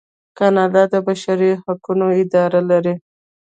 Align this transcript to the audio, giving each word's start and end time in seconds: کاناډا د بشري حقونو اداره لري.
کاناډا 0.37 0.83
د 0.93 0.95
بشري 1.07 1.51
حقونو 1.63 2.05
اداره 2.21 2.61
لري. 2.69 2.95